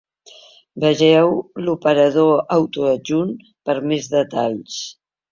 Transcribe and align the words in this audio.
Vegeu 0.83 1.33
l'operador 1.65 2.31
autoadjunt 2.55 3.35
per 3.69 3.75
més 3.91 4.09
detalls. 4.15 4.79